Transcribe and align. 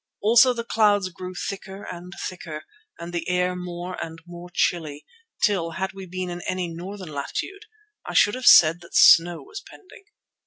Also 0.19 0.51
the 0.51 0.63
clouds 0.63 1.09
grew 1.09 1.35
thicker 1.35 1.83
and 1.83 2.11
thicker, 2.23 2.65
and 2.97 3.13
the 3.13 3.29
air 3.29 3.55
more 3.55 4.03
and 4.03 4.17
more 4.25 4.49
chilly, 4.51 5.05
till, 5.43 5.73
had 5.73 5.93
we 5.93 6.07
been 6.07 6.31
in 6.31 6.41
any 6.49 6.67
northern 6.67 7.13
latitude, 7.13 7.65
I 8.03 8.15
should 8.15 8.33
have 8.33 8.47
said 8.47 8.81
that 8.81 8.95
snow 8.95 9.43
was 9.43 9.61
pending. 9.61 10.05